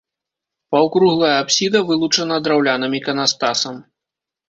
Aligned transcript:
Паўкруглая 0.75 1.35
апсіда 1.43 1.79
вылучана 1.91 2.43
драўляным 2.51 2.91
іканастасам. 3.01 3.75